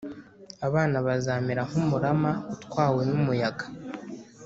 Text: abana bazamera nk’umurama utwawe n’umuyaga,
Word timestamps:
abana 0.67 0.97
bazamera 1.07 1.61
nk’umurama 1.69 2.31
utwawe 2.53 3.01
n’umuyaga, 3.09 3.65